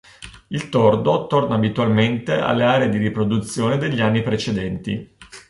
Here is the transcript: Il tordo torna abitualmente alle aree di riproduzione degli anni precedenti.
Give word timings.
Il 0.47 0.69
tordo 0.69 1.27
torna 1.27 1.53
abitualmente 1.53 2.33
alle 2.39 2.63
aree 2.63 2.89
di 2.89 2.97
riproduzione 2.97 3.77
degli 3.77 4.01
anni 4.01 4.23
precedenti. 4.23 5.15